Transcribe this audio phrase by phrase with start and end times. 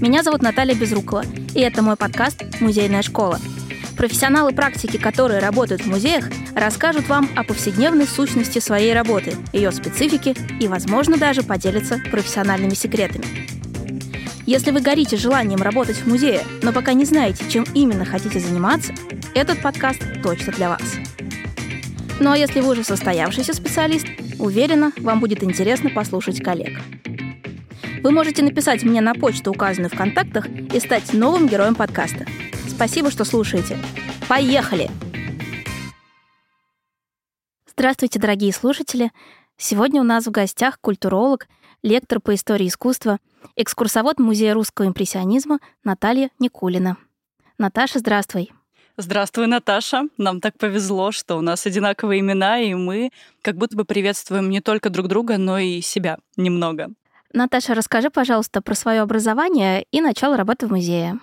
[0.00, 1.24] Меня зовут Наталья Безрукова,
[1.54, 3.38] и это мой подкаст «Музейная школа».
[3.98, 6.24] Профессионалы практики, которые работают в музеях,
[6.54, 13.26] расскажут вам о повседневной сущности своей работы, ее специфике и, возможно, даже поделятся профессиональными секретами.
[14.46, 18.94] Если вы горите желанием работать в музее, но пока не знаете, чем именно хотите заниматься,
[19.34, 20.82] этот подкаст точно для вас.
[22.20, 24.06] Ну а если вы уже состоявшийся специалист,
[24.38, 26.80] уверена, вам будет интересно послушать коллег.
[28.02, 32.24] Вы можете написать мне на почту, указанную в контактах, и стать новым героем подкаста.
[32.66, 33.76] Спасибо, что слушаете.
[34.26, 34.90] Поехали!
[37.66, 39.12] Здравствуйте, дорогие слушатели!
[39.58, 41.46] Сегодня у нас в гостях культуролог,
[41.82, 43.18] лектор по истории искусства,
[43.54, 46.96] экскурсовод Музея русского импрессионизма Наталья Никулина.
[47.58, 48.50] Наташа, здравствуй!
[48.96, 50.04] Здравствуй, Наташа.
[50.16, 53.10] Нам так повезло, что у нас одинаковые имена, и мы
[53.42, 56.88] как будто бы приветствуем не только друг друга, но и себя немного.
[57.32, 61.20] Наташа, расскажи, пожалуйста, про свое образование и начало работы в музее.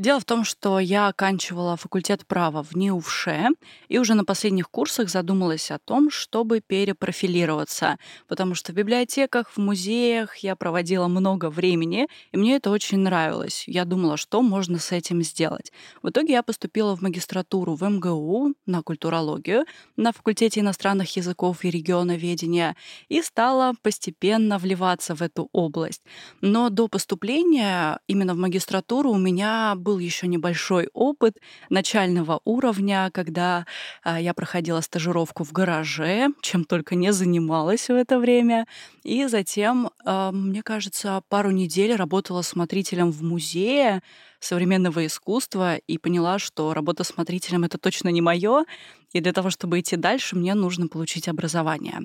[0.00, 3.48] Дело в том, что я оканчивала факультет права в НИУФШЕ
[3.90, 9.58] и уже на последних курсах задумалась о том, чтобы перепрофилироваться, потому что в библиотеках, в
[9.58, 13.64] музеях я проводила много времени, и мне это очень нравилось.
[13.66, 15.70] Я думала, что можно с этим сделать.
[16.02, 19.66] В итоге я поступила в магистратуру в МГУ на культурологию
[19.98, 22.74] на факультете иностранных языков и регионоведения
[23.10, 26.00] и стала постепенно вливаться в эту область.
[26.40, 31.38] Но до поступления именно в магистратуру у меня был был еще небольшой опыт
[31.68, 33.66] начального уровня, когда
[34.04, 38.66] а, я проходила стажировку в гараже, чем только не занималась в это время.
[39.02, 44.00] И затем, а, мне кажется, пару недель работала смотрителем в музее,
[44.40, 48.64] современного искусства и поняла, что работа смотрителем это точно не мое,
[49.12, 52.02] и для того, чтобы идти дальше, мне нужно получить образование.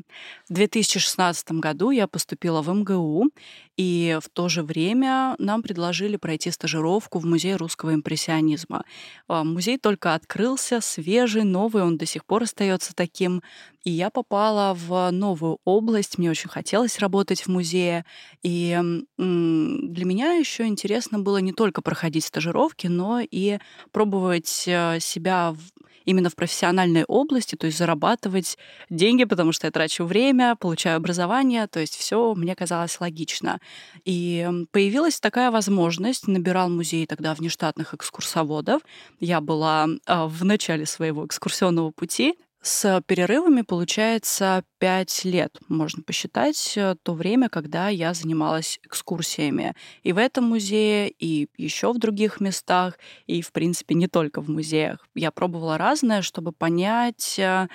[0.50, 3.30] В 2016 году я поступила в МГУ,
[3.78, 8.84] и в то же время нам предложили пройти стажировку в Музей русского импрессионизма.
[9.28, 13.44] А, музей только открылся, свежий, новый, он до сих пор остается таким.
[13.86, 18.04] И я попала в новую область, мне очень хотелось работать в музее.
[18.42, 18.78] И
[19.18, 23.60] для меня еще интересно было не только проходить стажировки, но и
[23.92, 25.60] пробовать э, себя в
[26.06, 28.58] именно в профессиональной области, то есть зарабатывать
[28.90, 33.60] деньги, потому что я трачу время, получаю образование, то есть все мне казалось логично.
[34.06, 38.82] И появилась такая возможность, набирал музей тогда внештатных экскурсоводов.
[39.20, 46.74] Я была а, в начале своего экскурсионного пути, с перерывами получается пять лет, можно посчитать,
[46.76, 49.76] э, то время, когда я занималась экскурсиями.
[50.02, 54.50] И в этом музее, и еще в других местах, и, в принципе, не только в
[54.50, 55.08] музеях.
[55.14, 57.68] Я пробовала разное, чтобы понять, э,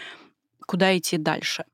[0.67, 1.67] куда идти дальше.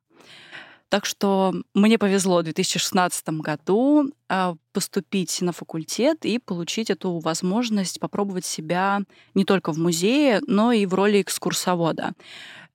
[0.91, 7.99] Так что мне повезло в 2016 году э, поступить на факультет и получить эту возможность
[7.99, 9.01] попробовать себя
[9.35, 12.13] не только в музее, но и в роли экскурсовода.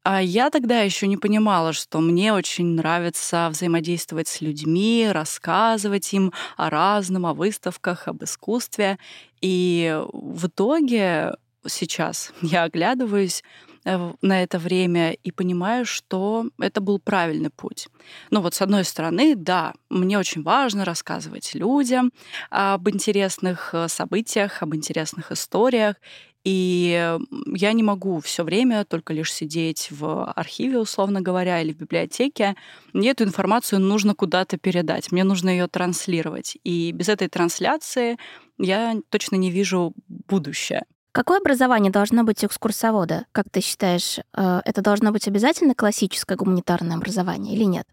[0.04, 6.34] А я тогда еще не понимала, что мне очень нравится взаимодействовать с людьми, рассказывать им
[6.58, 8.98] о разном, о выставках, об искусстве.
[9.42, 11.36] И в итоге
[11.68, 13.44] сейчас я оглядываюсь
[13.86, 17.88] э, на это время и понимаю, что это был правильный путь.
[18.32, 22.12] Ну вот с одной стороны, да, мне очень важно рассказывать людям
[22.50, 25.98] об интересных э, событиях, об интересных историях,
[26.44, 31.78] и я не могу все время только лишь сидеть в архиве, условно говоря, или в
[31.78, 32.56] библиотеке.
[32.94, 36.58] Мне эту информацию нужно куда-то передать, мне нужно ее транслировать.
[36.64, 38.18] И без этой трансляции
[38.58, 40.84] я точно не вижу будущее.
[41.12, 43.26] Какое образование должно быть у экскурсовода?
[43.34, 47.86] Как ты считаешь, э, это должно быть обязательно классическое гуманитарное образование или нет?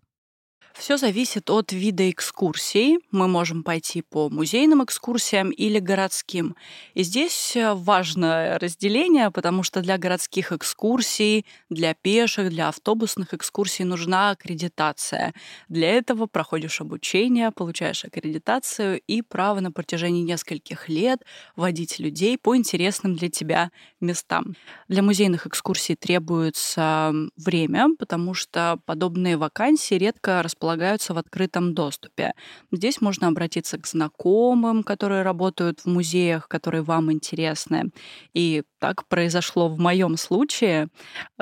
[0.78, 2.98] Все зависит от вида экскурсий.
[3.10, 6.54] Мы можем пойти по музейным экскурсиям или городским.
[6.94, 13.84] И здесь э, важное разделение, потому что для городских экскурсий, для пеших, для автобусных экскурсий
[13.84, 15.34] нужна аккредитация.
[15.68, 21.24] Для этого проходишь обучение, получаешь аккредитацию и право на протяжении нескольких лет
[21.56, 24.54] водить людей по интересным для тебя местам.
[24.86, 32.32] Для музейных экскурсий требуется время, потому что подобные вакансии редко располагаются располагаются в открытом доступе.
[32.72, 37.90] Здесь можно обратиться к знакомым, которые работают в музеях, которые вам интересны.
[38.34, 40.88] И так произошло в моем случае.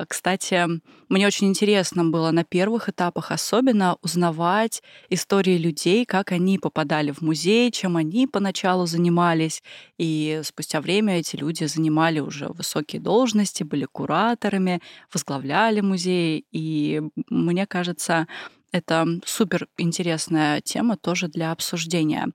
[0.08, 0.67] Кстати,
[1.08, 7.20] мне очень интересно было на первых этапах особенно узнавать истории людей, как они попадали в
[7.20, 9.62] музей, чем они поначалу занимались.
[9.99, 14.81] И спустя время эти люди занимали уже высокие должности, были кураторами,
[15.12, 16.46] возглавляли музей.
[16.52, 18.26] И мне кажется,
[18.73, 22.29] Это супер интересная тема тоже для обсуждения.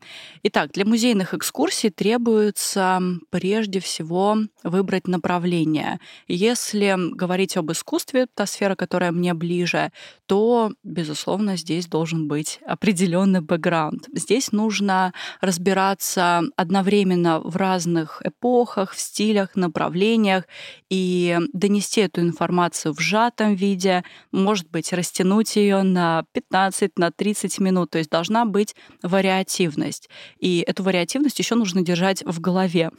[0.44, 6.00] Итак, для музейных экскурсий требуется прежде всего выбрать направление.
[6.28, 9.92] Если говорить об искусстве, та сфера, которая мне ближе,
[10.26, 14.08] то, безусловно, здесь должен быть определенный бэкграунд.
[14.14, 20.46] Здесь нужно разбираться одновременно в разных эпохах, в стилях, направлениях
[20.90, 27.60] и донести эту информацию в сжатом виде, может быть, растянуть ее на 15, на 30
[27.60, 27.92] минут.
[27.92, 30.10] То есть должна быть вариативность.
[30.40, 32.92] И эту вариативность еще нужно держать в голове.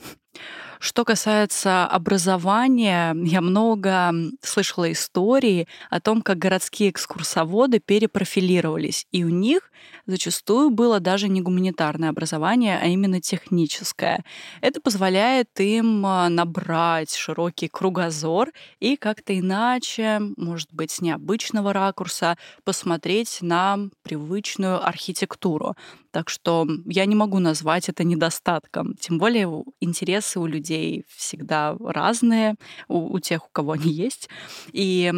[0.84, 4.12] Что касается образования, я много
[4.43, 9.70] слышала истории о том, как городские экскурсоводы перепрофилировались, и у них
[10.06, 14.25] зачастую было даже не гуманитарное образование, а именно техническое.
[14.61, 18.50] Это позволяет им а, набрать широкий кругозор
[18.81, 25.76] и как-то иначе, может быть, с необычного ракурса посмотреть на привычную архитектуру.
[26.11, 28.94] Так что я не могу назвать это недостатком.
[28.96, 29.49] Тем более
[29.81, 30.71] интересы у людей
[31.08, 32.56] всегда разные,
[32.88, 34.28] у, у тех, у кого они есть.
[34.72, 35.12] И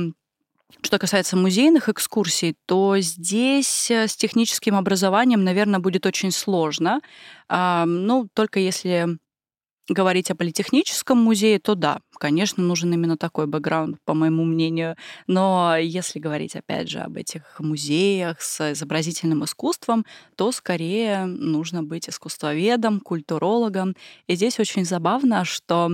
[0.82, 7.00] что касается музейных экскурсий, то здесь э, с техническим образованием, наверное, будет очень сложно.
[7.48, 9.18] Ну, только если
[9.88, 14.96] говорить о политехническом музее, то да, конечно, нужен именно такой бэкграунд, по моему мнению.
[15.26, 22.08] Но если говорить, опять же, об этих музеях с изобразительным искусством, то скорее нужно быть
[22.08, 23.94] искусствоведом, культурологом.
[24.26, 25.90] И здесь очень забавно, что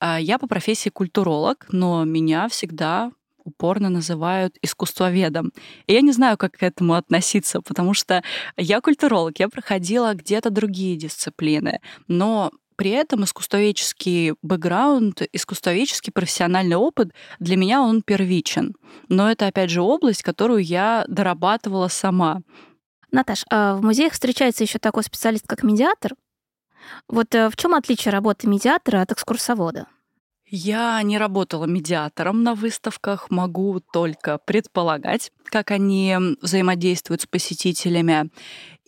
[0.00, 3.10] э, я по профессии культуролог, но меня всегда
[3.44, 5.52] упорно называют искусствоведом.
[5.86, 8.22] И я не знаю, как к этому относиться, потому что
[8.56, 17.12] я культуролог, я проходила где-то другие дисциплины, но при этом искусствоведческий бэкграунд, искусствоведческий профессиональный опыт
[17.38, 18.74] для меня он первичен.
[19.08, 22.40] Но это, опять же, область, которую я дорабатывала сама.
[23.10, 26.12] Наташ, а в музеях встречается еще такой специалист, как медиатор.
[27.08, 29.86] Вот э, в чем отличие работы медиатора от экскурсовода?
[30.46, 38.30] Я не работала медиатором на выставках, могу только предполагать, как они взаимодействуют с посетителями.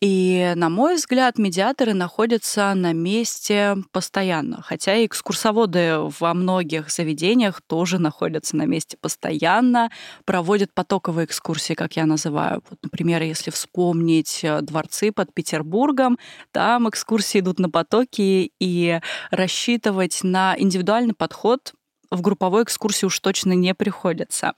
[0.01, 4.61] И, на мой взгляд, медиаторы находятся на месте постоянно.
[4.61, 9.91] Хотя и экскурсоводы во многих заведениях тоже находятся на месте постоянно,
[10.27, 12.63] проводят потоковые экскурсии, как я называю.
[12.69, 16.19] Вот, например, если вспомнить э, дворцы под Петербургом,
[16.53, 19.01] там экскурсии идут на потоки, и
[19.31, 21.73] рассчитывать на индивидуальный подход
[22.11, 24.53] в групповой экскурсии уж точно не приходится.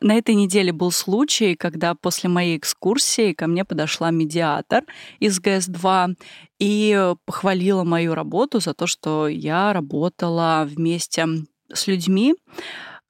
[0.00, 4.84] На этой неделе был случай, когда после моей экскурсии ко мне подошла медиатор
[5.20, 6.16] из ГС-2
[6.58, 11.26] и похвалила мою работу за то, что я работала вместе
[11.72, 12.34] с людьми,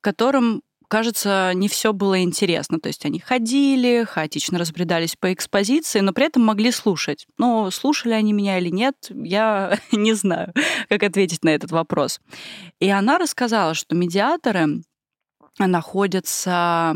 [0.01, 2.79] которым кажется, не все было интересно.
[2.79, 7.27] То есть они ходили, хаотично разбредались по экспозиции, но при этом могли слушать.
[7.39, 10.53] Но слушали они меня или нет, я не знаю,
[10.89, 12.21] как ответить на этот вопрос.
[12.81, 14.83] И она рассказала, что медиаторы
[15.59, 16.95] находятся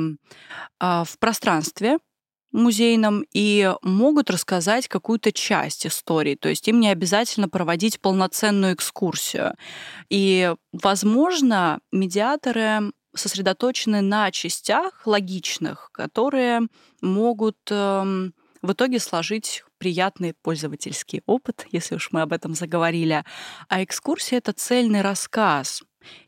[0.78, 1.98] а, в пространстве
[2.52, 6.34] музейном и могут рассказать какую-то часть истории.
[6.34, 9.54] То есть им не обязательно проводить полноценную экскурсию.
[10.08, 16.62] И, возможно, медиаторы сосредоточены на частях логичных, которые
[17.00, 23.24] могут эм, в итоге сложить приятный пользовательский опыт, если уж мы об этом заговорили.
[23.68, 25.82] А экскурсия— это цельный рассказ.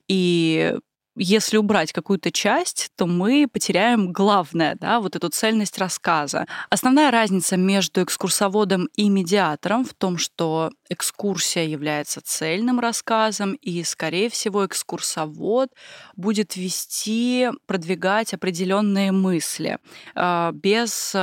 [0.09, 0.75] И
[1.17, 6.47] если убрать какую-то часть, то мы потеряем главное, да, вот эту цельность рассказа.
[6.71, 14.31] Основная разница между экскурсоводом и медиатором в том, что экскурсия является цельным рассказом, и, скорее
[14.31, 15.71] всего, экскурсовод
[16.17, 19.79] будет вести, продвигать определенные мысли
[20.15, 21.15] а, без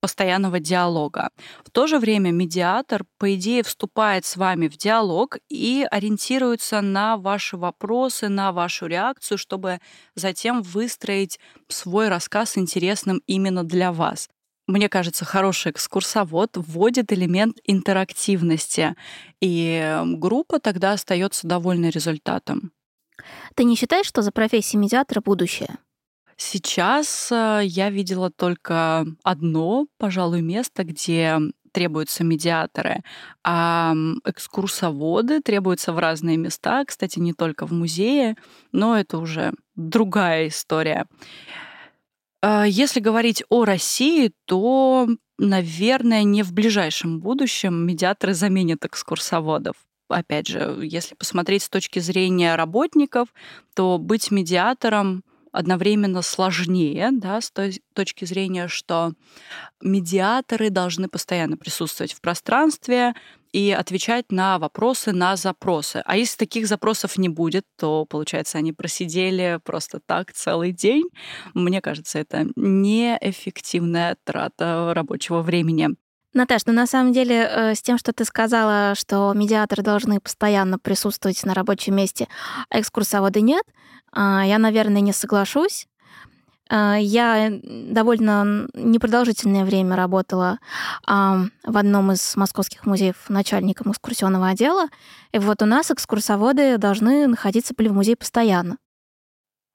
[0.00, 1.30] постоянного диалога.
[1.64, 7.16] В то же время медиатор, по идее, вступает с вами в диалог и ориентируется на
[7.16, 9.80] ваши вопросы, на вашу реакцию, чтобы
[10.14, 11.38] затем выстроить
[11.68, 14.28] свой рассказ интересным именно для вас.
[14.66, 18.96] Мне кажется, хороший экскурсовод вводит элемент интерактивности,
[19.40, 22.72] и группа тогда остается довольна результатом.
[23.54, 25.78] Ты не считаешь, что за профессией медиатора будущее?
[26.40, 31.36] Сейчас э, я видела только одно, пожалуй, место, где
[31.72, 33.02] требуются медиаторы,
[33.42, 33.92] а
[34.24, 38.36] экскурсоводы требуются в разные места, кстати, не только в музее,
[38.70, 41.06] но это уже другая история.
[42.40, 49.74] А, если говорить о России, то, наверное, не в ближайшем будущем медиаторы заменят экскурсоводов
[50.08, 53.28] опять же, если посмотреть с точки зрения работников,
[53.74, 59.12] то быть медиатором одновременно сложнее, да, с той точки зрения, что
[59.82, 63.14] медиаторы должны постоянно присутствовать в пространстве
[63.52, 66.02] и отвечать на вопросы, на запросы.
[66.04, 71.04] А если таких запросов не будет, то, получается, они просидели просто так целый день.
[71.54, 75.90] Мне кажется, это неэффективная трата рабочего времени.
[76.34, 80.78] Наташ, ну на самом деле э, с тем, что ты сказала, что медиаторы должны постоянно
[80.78, 82.28] присутствовать на рабочем месте,
[82.68, 83.64] а экскурсоводы нет,
[84.12, 85.88] а, я, наверное, не соглашусь.
[86.70, 90.58] А, я довольно непродолжительное время работала
[91.06, 94.88] в одном из московских музеев начальником экскурсионного отдела.
[95.32, 98.76] И вот у нас экскурсоводы должны находиться в музее постоянно.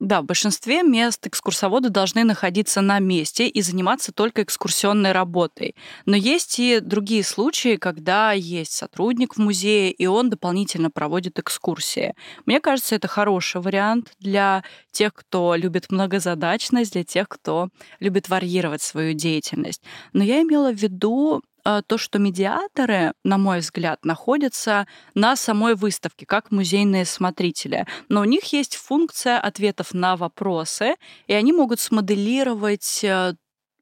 [0.04, 5.78] Да, в большинстве мест экскурсоводы должны находиться на месте и заниматься только экскурсионной работой.
[6.06, 12.16] Но есть и другие случаи, когда есть сотрудник в музее, и он дополнительно проводит экскурсии.
[12.46, 17.70] Мне кажется, это хороший вариант для тех, кто любит многозадачность, для тех, кто
[18.02, 19.84] любит варьировать свою деятельность.
[20.12, 26.26] Но я имела в виду то, что медиаторы, на мой взгляд, находятся на самой выставке,
[26.26, 27.88] как музейные смотрители.
[28.10, 30.96] Но у них есть функция ответов на вопросы,
[31.28, 33.36] и они могут смоделировать э,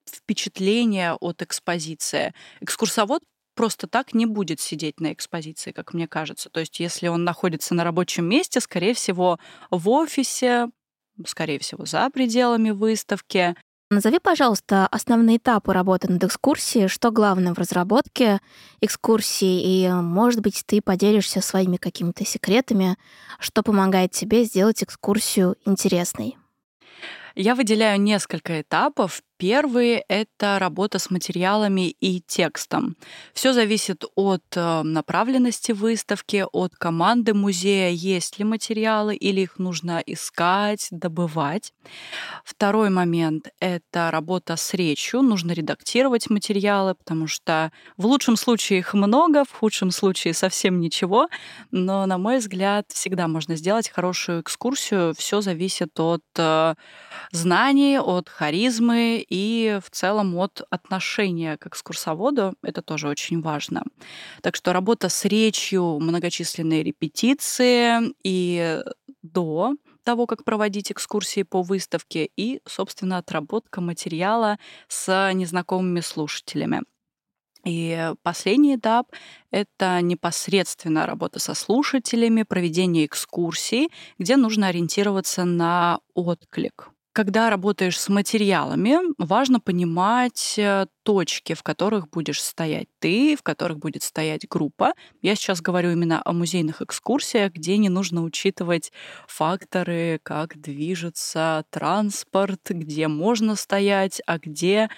[0.07, 2.33] впечатление от экспозиции.
[2.59, 3.23] Экскурсовод
[3.55, 6.50] просто так не будет сидеть на экспозиции, как мне кажется.
[6.50, 10.67] То есть если он находится на рабочем месте, скорее всего, в офисе,
[11.25, 13.55] скорее всего, за пределами выставки,
[13.91, 18.39] Назови, пожалуйста, основные этапы работы над экскурсией, что главное в разработке
[18.79, 22.95] экскурсии, и, может быть, ты поделишься своими какими-то секретами,
[23.38, 26.38] что помогает тебе сделать экскурсию интересной.
[27.36, 29.21] Я выделяю несколько этапов.
[29.41, 32.95] Первый— это работа с материалами и текстом.
[33.33, 40.00] Все зависит от э, направленности выставки, от команды музея, есть ли материалы или их нужно
[40.05, 41.74] искать, добывать.
[42.45, 45.24] Второй момент— это работа с речью.
[45.24, 51.29] Нужно редактировать материалы, потому что в лучшем случае их много, в худшем случае совсем ничего.
[51.71, 55.15] Но, на мой взгляд, всегда можно сделать хорошую экскурсию.
[55.17, 56.75] Все зависит от э,
[57.31, 62.53] знаний, от харизмы и в целом от отношения к экскурсоводу.
[62.61, 63.83] Это тоже очень важно.
[64.41, 68.81] Так что работа с речью, многочисленные репетиции и
[69.23, 76.81] до того, как проводить экскурсии по выставке, и, собственно, отработка материала с незнакомыми слушателями.
[77.63, 79.07] И последний этап—
[79.51, 86.89] это непосредственно работа со слушателями, проведение экскурсий, где нужно ориентироваться на отклик.
[87.13, 93.79] Когда работаешь с материалами, важно понимать э, точки, в которых будешь стоять ты, в которых
[93.79, 94.93] будет стоять группа.
[95.22, 98.91] Я сейчас говорю именно о музейных экскурсиях, где не нужно учитывать
[99.27, 104.89] факторы, как движется транспорт, где можно стоять, а где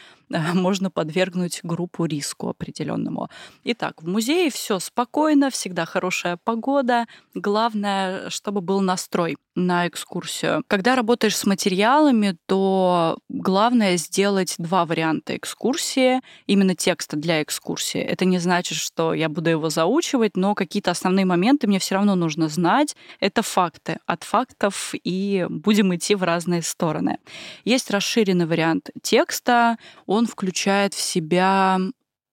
[0.53, 3.29] можно подвергнуть группу риску определенному.
[3.63, 7.05] Итак, в музее все спокойно, всегда хорошая погода.
[7.33, 10.63] Главное, чтобы был настрой на экскурсию.
[10.67, 17.92] Когда работаешь с материалами, то главное сделать два варианта экскурсии, именно текста для экскурсии.
[17.99, 22.15] Это не значит, что я буду его заучивать, но какие-то основные моменты мне все равно
[22.15, 22.95] нужно знать.
[23.19, 23.99] Это факты.
[24.05, 27.17] От фактов и будем идти в разные стороны.
[27.65, 29.77] Есть расширенный вариант текста.
[30.05, 31.79] Он включает в себя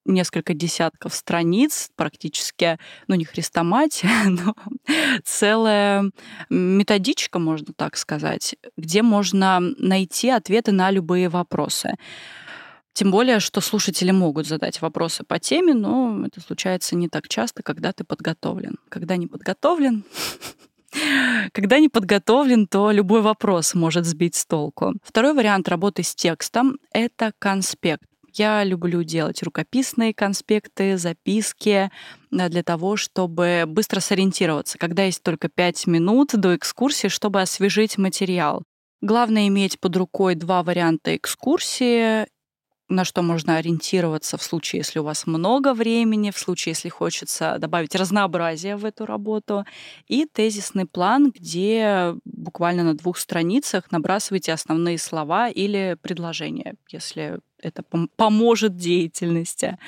[0.05, 4.55] несколько десятков страниц, практически, ну, не хрестоматия, но
[5.25, 6.11] целая
[6.49, 11.97] методичка, можно так сказать, где можно найти ответы на любые вопросы.
[12.93, 17.63] Тем более, что слушатели могут задать вопросы по теме, но это случается не так часто,
[17.63, 18.79] когда ты подготовлен.
[18.89, 20.05] Когда не подготовлен,
[21.53, 24.95] Когда не подготовлен, то любой вопрос может сбить с толку.
[25.03, 28.05] Второй вариант работы с текстом— это конспект.
[28.33, 31.91] Я люблю делать рукописные конспекты, записки
[32.31, 37.99] э, для того, чтобы быстро сориентироваться, когда есть только пять минут до экскурсии, чтобы освежить
[37.99, 38.63] материал.
[39.01, 42.27] Главное иметь под рукой два варианта экскурсии
[42.91, 47.57] на что можно ориентироваться в случае, если у вас много времени, в случае, если хочется
[47.59, 49.65] добавить разнообразие в эту работу,
[50.09, 57.85] и тезисный план, где буквально на двух страницах набрасываете основные слова или предложения, если это
[58.17, 59.79] поможет деятельности.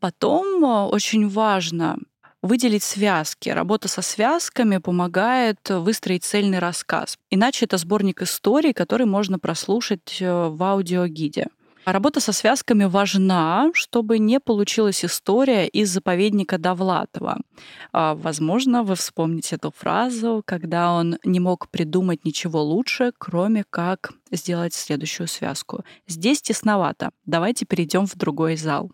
[0.00, 1.98] Потом э, очень важно
[2.42, 3.48] выделить связки.
[3.48, 7.18] Работа со связками помогает выстроить цельный рассказ.
[7.30, 11.48] Иначе это сборник историй, который можно прослушать э, в аудиогиде.
[11.90, 17.38] Работа со связками важна, чтобы не получилась история из заповедника Довлатова.
[17.94, 24.12] А, возможно, вы вспомните эту фразу, когда он не мог придумать ничего лучше, кроме как
[24.30, 25.82] сделать следующую связку.
[26.06, 27.10] Здесь тесновато.
[27.24, 28.92] Давайте перейдем в другой зал.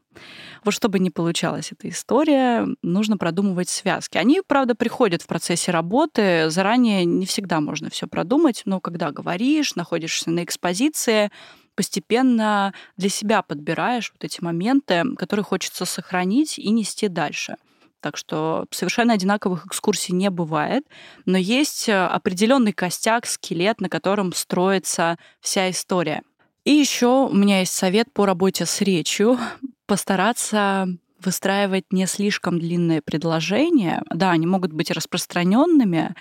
[0.65, 4.19] Вот чтобы не получалась эта история, нужно продумывать связки.
[4.19, 6.49] Они, правда, приходят в процессе работы.
[6.49, 11.33] Заранее не всегда можно все продумать, но когда говоришь, находишься на экспозиции,
[11.75, 17.57] постепенно для себя подбираешь вот эти моменты, которые хочется сохранить и нести дальше.
[18.01, 20.85] Так что совершенно одинаковых экскурсий не бывает,
[21.25, 26.23] но есть э, определенный костяк, скелет, на котором строится вся история.
[26.65, 29.39] И еще у меня есть совет по работе с речью.
[29.87, 30.87] Постараться
[31.25, 34.03] выстраивать не слишком длинные предложения.
[34.11, 36.15] Да, они могут быть распространенными,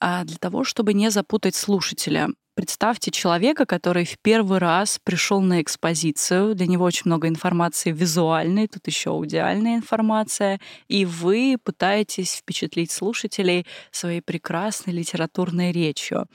[0.00, 2.30] а для того, чтобы не запутать слушателя.
[2.54, 8.68] Представьте человека, который в первый раз пришел на экспозицию, для него очень много информации визуальной,
[8.68, 16.26] тут еще аудиальная информация, и вы пытаетесь впечатлить слушателей своей прекрасной литературной речью.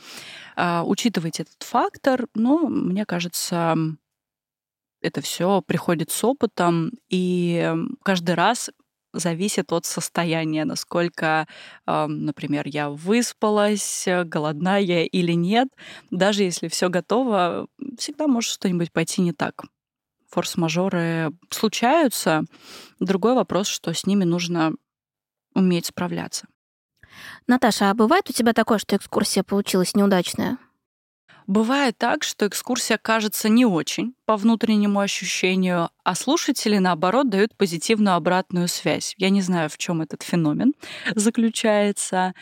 [0.55, 3.75] А, учитывайте этот фактор, но мне кажется,
[5.01, 8.71] это все приходит с опытом, и каждый раз
[9.13, 11.47] зависит от состояния, насколько,
[11.85, 15.69] например, я выспалась, голодная я или нет.
[16.11, 19.63] Даже если все готово, всегда может что-нибудь пойти не так.
[20.29, 22.43] Форс-мажоры случаются.
[22.99, 24.73] Другой вопрос, что с ними нужно
[25.53, 26.47] уметь справляться.
[27.47, 30.57] Наташа, а бывает у тебя такое, что экскурсия получилась неудачная?
[31.47, 38.17] Бывает так, что экскурсия кажется не очень по внутреннему ощущению, а слушатели, наоборот, дают позитивную
[38.17, 39.15] обратную связь.
[39.17, 40.73] Я не знаю, в чем этот феномен
[41.15, 42.33] заключается,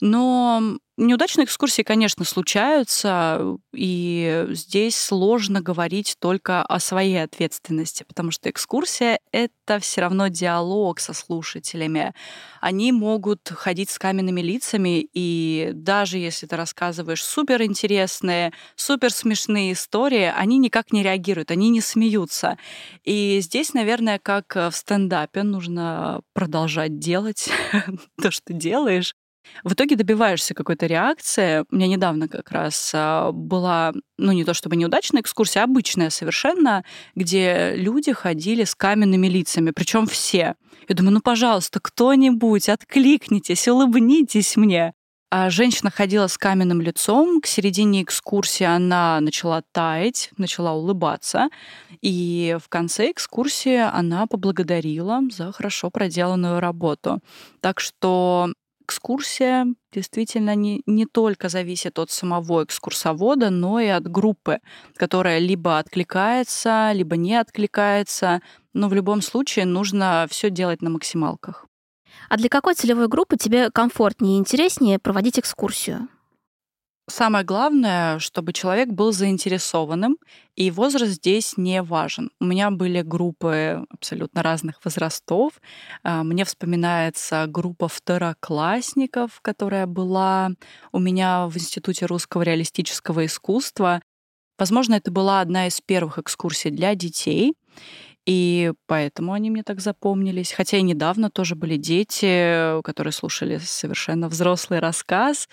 [0.00, 8.50] но Неудачные экскурсии, конечно, случаются, и здесь сложно говорить только о своей ответственности, потому что
[8.50, 12.12] экскурсия— это все равно диалог со слушателями.
[12.60, 20.30] Они могут ходить с каменными лицами, и даже если ты рассказываешь суперинтересные, супер смешные истории,
[20.36, 22.58] они никак не реагируют, они не смеются.
[23.04, 27.48] И здесь, наверное, как в стендапе, нужно продолжать делать
[28.22, 29.14] то, что делаешь,
[29.64, 31.64] в итоге добиваешься какой-то реакции.
[31.70, 36.10] У меня недавно как раз а, была, ну не то чтобы неудачная экскурсия, а обычная
[36.10, 40.54] совершенно, где люди ходили с каменными лицами, причем все.
[40.88, 44.94] Я думаю, ну пожалуйста, кто-нибудь, откликнитесь, улыбнитесь мне.
[45.34, 47.40] А женщина ходила с каменным лицом.
[47.40, 51.48] К середине экскурсии она начала таять, начала улыбаться.
[52.02, 57.20] И в конце экскурсии она поблагодарила за хорошо проделанную работу.
[57.62, 58.52] Так что
[58.84, 64.58] экскурсия действительно не, не только зависит от самого экскурсовода, но и от группы,
[64.96, 68.42] которая либо откликается, либо не откликается.
[68.74, 71.66] Но в любом случае нужно все делать на максималках.
[72.28, 76.08] А для какой целевой группы тебе комфортнее и интереснее проводить экскурсию?
[77.10, 80.18] Самое главное, чтобы человек был заинтересованным,
[80.54, 82.30] и возраст здесь не важен.
[82.40, 85.60] У меня были группы абсолютно разных возрастов.
[86.04, 90.50] А, мне вспоминается группа второклассников, которая была
[90.92, 94.00] у меня в Институте русского реалистического искусства.
[94.56, 97.54] Возможно, это была одна из первых экскурсий для детей.
[98.24, 100.52] И поэтому они мне так запомнились.
[100.52, 105.48] Хотя и недавно тоже были дети, которые слушали совершенно взрослый рассказ,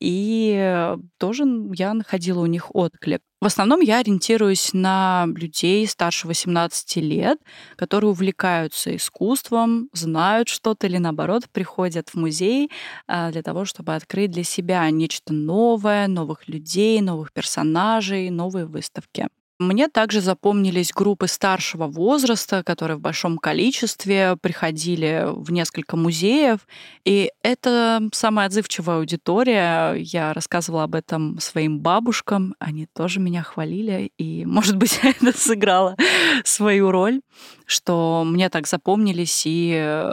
[0.00, 3.20] и тоже я находила у них отклик.
[3.44, 7.38] В основном я ориентируюсь на людей старше 18 лет,
[7.76, 12.70] которые увлекаются искусством, знают что-то или наоборот приходят в музей
[13.06, 19.28] а, для того, чтобы открыть для себя нечто новое, новых людей, новых персонажей, новые выставки.
[19.60, 26.66] Мне также запомнились группы старшего возраста, которые в большом количестве приходили в несколько музеев.
[27.04, 29.94] И это самая отзывчивая аудитория.
[29.94, 32.56] Я рассказывала об этом своим бабушкам.
[32.58, 34.10] Они тоже меня хвалили.
[34.18, 35.96] И, может быть, это сыграло
[36.44, 37.20] свою роль,
[37.64, 40.10] что мне так запомнились и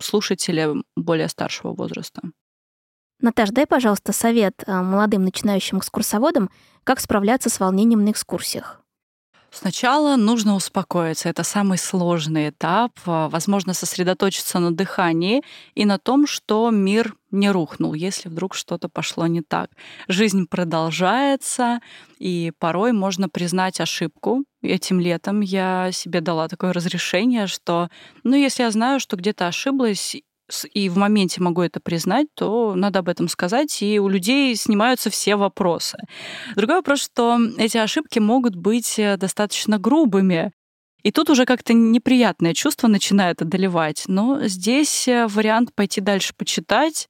[0.00, 2.22] слушатели более старшего возраста.
[3.24, 6.50] Наташ, дай, пожалуйста, совет э, молодым начинающим экскурсоводам,
[6.84, 8.82] как справляться с волнением на экскурсиях.
[9.50, 11.30] Сначала нужно успокоиться.
[11.30, 12.92] Это самый сложный этап.
[13.06, 15.42] Э, возможно, сосредоточиться на дыхании
[15.74, 19.70] и на том, что мир не рухнул, если вдруг что-то пошло не так.
[20.06, 21.80] Жизнь продолжается,
[22.18, 24.44] и порой можно признать ошибку.
[24.60, 27.88] Этим летом я себе дала такое разрешение, что,
[28.22, 30.14] ну, если я знаю, что где-то ошиблась,
[30.72, 35.10] и в моменте могу это признать, то надо об этом сказать, и у людей снимаются
[35.10, 35.98] все вопросы.
[36.54, 40.52] Другой вопрос, что эти ошибки могут быть э, достаточно грубыми,
[41.02, 44.04] и тут уже как-то неприятное чувство начинает одолевать.
[44.06, 47.08] Но здесь э, вариант пойти дальше почитать,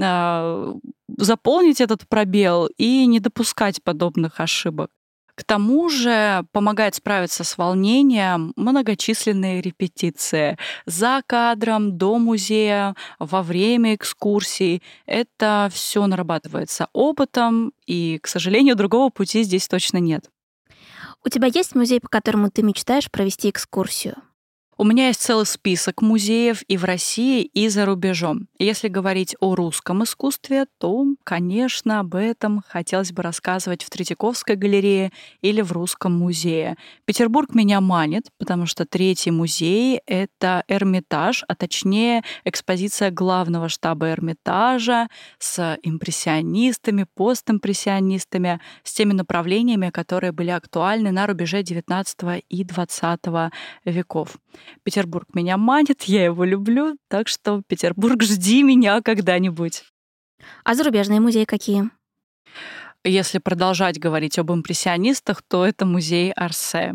[0.00, 0.74] а,
[1.18, 4.90] заполнить этот пробел и не допускать подобных ошибок.
[5.34, 13.94] К тому же помогает справиться с волнением многочисленные репетиции за кадром, до музея, во время
[13.94, 14.82] экскурсий.
[15.06, 20.30] Это все нарабатывается опытом, и, к сожалению, другого пути здесь точно нет.
[21.24, 24.16] У тебя есть музей, по которому ты мечтаешь провести экскурсию?
[24.82, 28.48] У меня есть целый список музеев и в России, и за рубежом.
[28.58, 35.12] Если говорить о русском искусстве, то, конечно, об этом хотелось бы рассказывать в Третьяковской галерее
[35.40, 36.76] или в Русском музее.
[37.04, 45.06] Петербург меня манит, потому что третий музей— это Эрмитаж, а точнее экспозиция главного штаба Эрмитажа
[45.38, 53.52] с импрессионистами, постимпрессионистами, с теми направлениями, которые были актуальны на рубеже XIX и XX
[53.84, 54.38] веков.
[54.82, 59.84] Петербург меня манит, я его люблю, так что Петербург, жди меня когда-нибудь.
[60.64, 61.90] А зарубежные музеи какие?
[63.04, 66.94] Если продолжать говорить об импрессионистах, то это музей Арсе.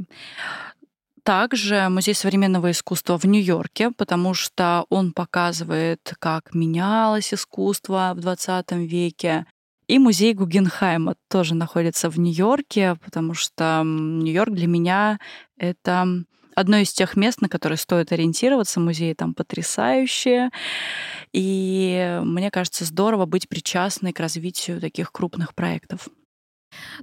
[1.23, 8.71] Также музей современного искусства в Нью-Йорке, потому что он показывает, как менялось искусство в 20
[8.71, 9.45] веке.
[9.87, 15.19] И музей Гугенхайма тоже находится в Нью-Йорке, потому что Нью-Йорк для меня—
[15.57, 16.07] это
[16.57, 18.79] одно из тех мест, на которые стоит ориентироваться.
[18.79, 20.49] Музеи там потрясающие.
[21.31, 26.07] И мне кажется, здорово быть причастной к развитию таких крупных проектов.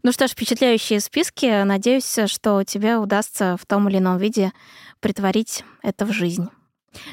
[0.03, 1.63] Ну что ж, впечатляющие списки.
[1.63, 4.53] Надеюсь, что тебе удастся в том или ином виде
[5.01, 6.49] притворить это в жизнь.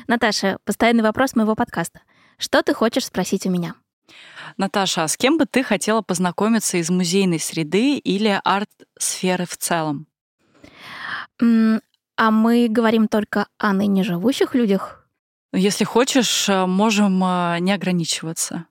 [0.07, 2.01] Наташа, постоянный вопрос моего подкаста.
[2.37, 3.75] Что ты хочешь спросить у меня?
[4.57, 10.07] Наташа, а с кем бы ты хотела познакомиться из музейной среды или арт-сферы в целом?
[12.21, 15.07] А мы говорим только о ныне живущих людях?
[15.53, 18.67] Если хочешь, э, можем э, не ограничиваться.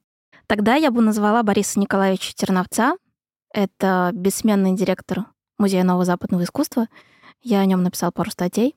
[0.46, 2.94] Тогда я бы назвала Бориса Николаевича Терновца.
[3.52, 5.24] Это бессменный директор
[5.58, 6.86] Музея нового западного искусства.
[7.42, 8.76] Я о нем написал пару статей.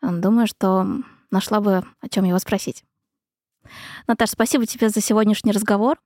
[0.00, 0.86] Думаю, что
[1.32, 2.84] нашла бы, о чем его спросить.
[4.06, 5.98] Наташа, спасибо тебе за сегодняшний разговор.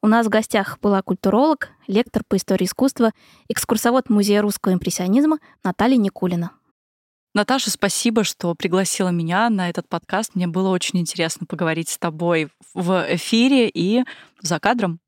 [0.00, 3.10] У нас в гостях была культуролог, лектор по истории искусства,
[3.48, 6.52] экскурсовод Музея русского импрессионизма Наталья Никулина.
[7.34, 10.34] Наташа, спасибо, что пригласила меня на этот подкаст.
[10.34, 14.04] Мне было очень интересно поговорить с тобой в эфире и
[14.40, 15.00] за кадром.